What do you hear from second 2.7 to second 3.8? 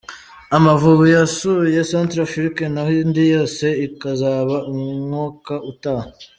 naho indi yose